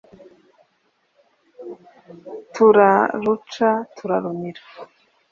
[2.53, 4.61] Turaruca turarumira.